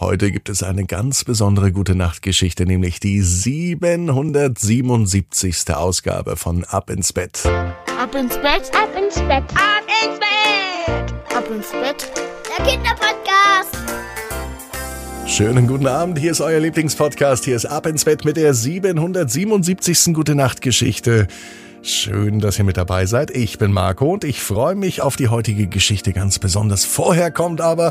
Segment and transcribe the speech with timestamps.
[0.00, 5.74] Heute gibt es eine ganz besondere gute Nachtgeschichte, nämlich die 777.
[5.74, 7.44] Ausgabe von Ab ins Bett.
[7.44, 12.12] Ab ins Bett, Ab ins Bett, ab ins Bett, ab ins Bett.
[12.46, 13.76] der Kinderpodcast.
[15.26, 20.14] Schönen guten Abend, hier ist euer Lieblingspodcast, hier ist Ab ins Bett mit der 777.
[20.14, 21.26] gute Nachtgeschichte.
[21.82, 23.32] Schön, dass ihr mit dabei seid.
[23.32, 26.84] Ich bin Marco und ich freue mich auf die heutige Geschichte ganz besonders.
[26.84, 27.90] Vorher kommt aber,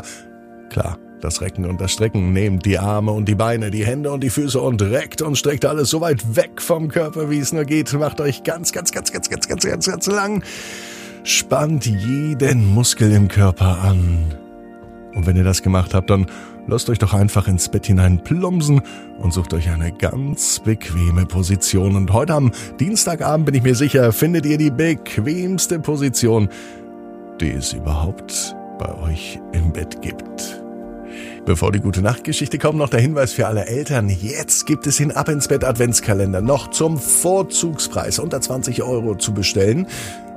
[0.70, 2.32] klar, das Recken und das Strecken.
[2.32, 5.64] Nehmt die Arme und die Beine, die Hände und die Füße und reckt und streckt
[5.64, 7.92] alles so weit weg vom Körper, wie es nur geht.
[7.94, 10.42] Macht euch ganz, ganz, ganz, ganz, ganz, ganz, ganz, ganz lang.
[11.24, 14.34] Spannt jeden Muskel im Körper an.
[15.14, 16.26] Und wenn ihr das gemacht habt, dann
[16.68, 18.82] lasst euch doch einfach ins Bett hinein plumpsen
[19.18, 21.96] und sucht euch eine ganz bequeme Position.
[21.96, 26.48] Und heute am Dienstagabend bin ich mir sicher, findet ihr die bequemste Position,
[27.40, 30.62] die es überhaupt bei euch im Bett gibt.
[31.48, 34.10] Bevor die gute Nachtgeschichte kommt, noch der Hinweis für alle Eltern.
[34.10, 39.32] Jetzt gibt es den Ab ins Bett Adventskalender noch zum Vorzugspreis unter 20 Euro zu
[39.32, 39.86] bestellen.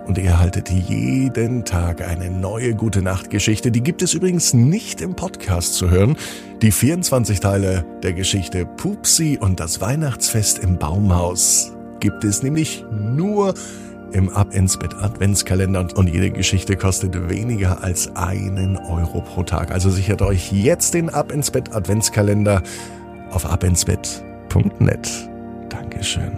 [0.07, 3.71] Und ihr erhaltet jeden Tag eine neue gute Nachtgeschichte.
[3.71, 6.15] Die gibt es übrigens nicht im Podcast zu hören.
[6.61, 13.53] Die 24 Teile der Geschichte Pupsi und das Weihnachtsfest im Baumhaus gibt es nämlich nur
[14.13, 19.71] im Ab ins Bett Adventskalender und jede Geschichte kostet weniger als einen Euro pro Tag.
[19.71, 22.61] Also sichert euch jetzt den Ab ins Bett Adventskalender
[23.31, 25.09] auf abinsbett.net.
[25.69, 26.37] Dankeschön.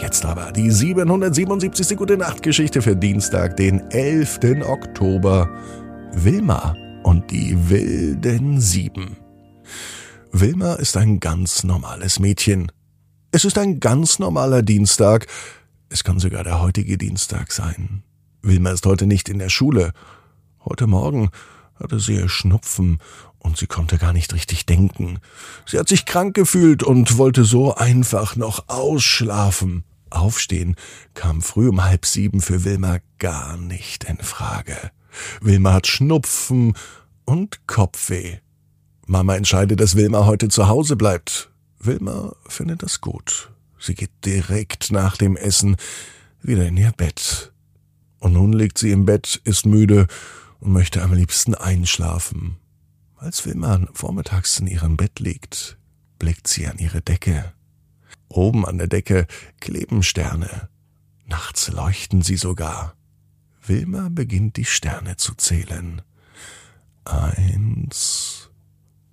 [0.00, 1.96] Jetzt aber die 777.
[1.96, 4.40] Gute Nacht Geschichte für Dienstag, den 11.
[4.66, 5.48] Oktober.
[6.12, 9.16] Wilma und die wilden Sieben.
[10.32, 12.72] Wilma ist ein ganz normales Mädchen.
[13.30, 15.26] Es ist ein ganz normaler Dienstag.
[15.94, 18.02] Es kann sogar der heutige Dienstag sein.
[18.42, 19.92] Wilma ist heute nicht in der Schule.
[20.64, 21.30] Heute Morgen
[21.76, 22.98] hatte sie ihr Schnupfen
[23.38, 25.20] und sie konnte gar nicht richtig denken.
[25.66, 29.84] Sie hat sich krank gefühlt und wollte so einfach noch ausschlafen.
[30.10, 30.74] Aufstehen
[31.14, 34.76] kam früh um halb sieben für Wilma gar nicht in Frage.
[35.42, 36.74] Wilma hat Schnupfen
[37.24, 38.38] und Kopfweh.
[39.06, 41.52] Mama entscheidet, dass Wilma heute zu Hause bleibt.
[41.78, 43.53] Wilma findet das gut.
[43.84, 45.76] Sie geht direkt nach dem Essen
[46.40, 47.52] wieder in ihr Bett.
[48.18, 50.06] Und nun liegt sie im Bett, ist müde
[50.60, 52.56] und möchte am liebsten einschlafen.
[53.16, 55.76] Als Wilma vormittags in ihrem Bett liegt,
[56.18, 57.52] blickt sie an ihre Decke.
[58.28, 59.26] Oben an der Decke
[59.60, 60.70] kleben Sterne.
[61.26, 62.96] Nachts leuchten sie sogar.
[63.66, 66.00] Wilma beginnt die Sterne zu zählen.
[67.04, 68.48] Eins,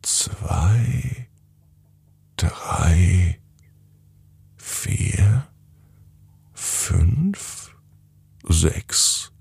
[0.01, 1.27] zwei,
[2.37, 3.40] drei,
[4.61, 5.47] vier,
[6.53, 7.75] fünf,
[8.47, 9.31] sechs,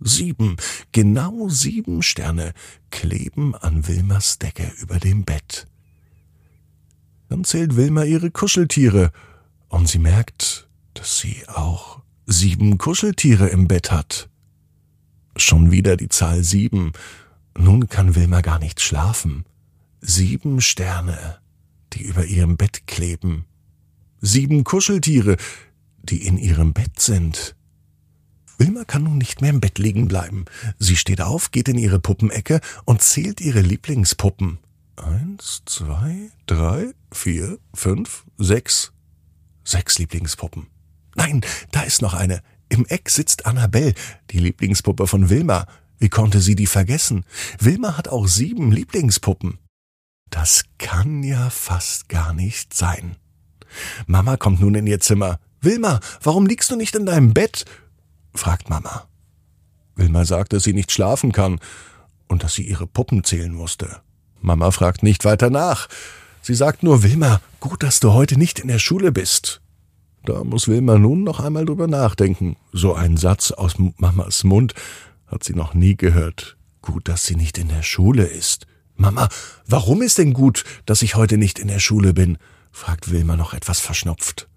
[0.00, 0.56] sieben.
[0.92, 2.52] Genau sieben Sterne
[2.90, 5.66] kleben an Wilmers Decke über dem Bett.
[7.28, 9.10] Dann zählt Wilma ihre Kuscheltiere
[9.68, 14.28] und sie merkt, dass sie auch sieben Kuscheltiere im Bett hat.
[15.36, 16.92] Schon wieder die Zahl sieben.
[17.58, 19.44] Nun kann Wilma gar nicht schlafen.
[20.00, 21.38] Sieben Sterne,
[21.92, 23.44] die über ihrem Bett kleben.
[24.20, 25.36] Sieben Kuscheltiere,
[26.02, 27.54] die in ihrem Bett sind.
[28.58, 30.46] Wilma kann nun nicht mehr im Bett liegen bleiben.
[30.78, 34.58] Sie steht auf, geht in ihre Puppenecke und zählt ihre Lieblingspuppen.
[34.96, 38.92] Eins, zwei, drei, vier, fünf, sechs.
[39.62, 40.68] Sechs Lieblingspuppen.
[41.16, 42.40] Nein, da ist noch eine.
[42.68, 43.94] Im Eck sitzt Annabelle,
[44.30, 45.66] die Lieblingspuppe von Wilma.
[45.98, 47.24] Wie konnte sie die vergessen?
[47.58, 49.58] Wilma hat auch sieben Lieblingspuppen.
[50.30, 53.16] Das kann ja fast gar nicht sein.
[54.06, 55.38] Mama kommt nun in ihr Zimmer.
[55.60, 57.64] Wilma, warum liegst du nicht in deinem Bett?
[58.34, 59.08] fragt Mama.
[59.94, 61.58] Wilma sagt, dass sie nicht schlafen kann
[62.28, 64.00] und dass sie ihre Puppen zählen musste.
[64.40, 65.88] Mama fragt nicht weiter nach.
[66.42, 69.60] Sie sagt nur, Wilma, gut, dass du heute nicht in der Schule bist.
[70.24, 72.56] Da muss Wilma nun noch einmal drüber nachdenken.
[72.72, 74.74] So ein Satz aus Mamas Mund
[75.26, 76.56] hat sie noch nie gehört.
[76.82, 78.66] Gut, dass sie nicht in der Schule ist.
[78.96, 79.28] Mama,
[79.66, 82.38] warum ist denn gut, dass ich heute nicht in der Schule bin?
[82.76, 84.48] Fragt Wilma noch etwas verschnupft.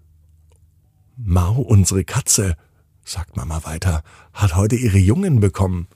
[1.16, 2.54] Mau, unsere Katze,
[3.02, 5.88] sagt Mama weiter, hat heute ihre Jungen bekommen.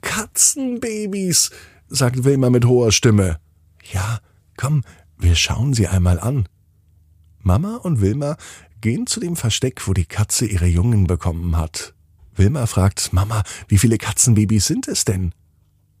[0.00, 1.52] Katzenbabys,
[1.88, 3.38] sagt Wilma mit hoher Stimme.
[3.92, 4.18] Ja,
[4.56, 4.82] komm,
[5.16, 6.48] wir schauen sie einmal an.
[7.38, 8.36] Mama und Wilma
[8.80, 11.94] gehen zu dem Versteck, wo die Katze ihre Jungen bekommen hat.
[12.34, 15.32] Wilma fragt, Mama, wie viele Katzenbabys sind es denn?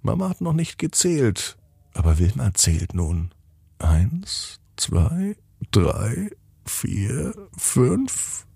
[0.02, 1.56] Mama hat noch nicht gezählt,
[1.94, 3.30] aber Wilma zählt nun.
[3.78, 5.36] Eins, zwei,
[5.70, 6.30] drei,
[6.66, 8.46] vier, fünf,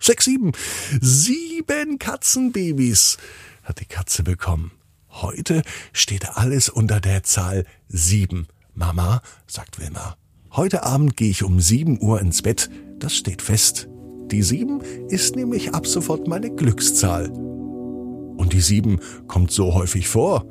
[0.00, 0.52] sechs, sieben.
[1.00, 3.18] Sieben Katzenbabys
[3.62, 4.72] hat die Katze bekommen.
[5.08, 5.62] Heute
[5.92, 8.46] steht alles unter der Zahl sieben.
[8.74, 10.16] Mama, sagt Wilma,
[10.52, 12.70] heute Abend gehe ich um sieben Uhr ins Bett.
[12.98, 13.88] Das steht fest.
[14.30, 17.28] Die sieben ist nämlich ab sofort meine Glückszahl.
[17.28, 20.46] Und die sieben kommt so häufig vor.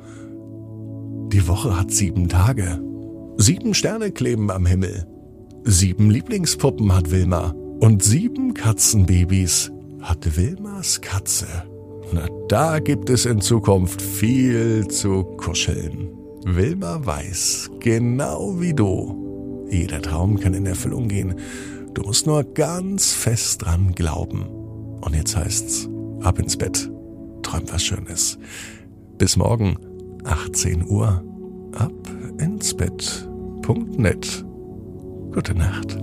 [1.32, 2.80] Die Woche hat sieben Tage.
[3.38, 5.11] Sieben Sterne kleben am Himmel.
[5.64, 7.54] Sieben Lieblingspuppen hat Wilma.
[7.78, 9.70] Und sieben Katzenbabys
[10.00, 11.46] hat Wilmas Katze.
[12.12, 16.10] Na, da gibt es in Zukunft viel zu kuscheln.
[16.44, 19.66] Wilma weiß, genau wie du.
[19.70, 21.36] Jeder Traum kann in Erfüllung gehen.
[21.94, 24.44] Du musst nur ganz fest dran glauben.
[25.00, 25.88] Und jetzt heißt's,
[26.22, 26.90] ab ins Bett.
[27.42, 28.38] Träum was Schönes.
[29.16, 29.76] Bis morgen,
[30.24, 31.24] 18 Uhr.
[31.74, 31.92] Ab
[32.38, 33.28] ins Bett.
[35.32, 35.96] Gute Nacht.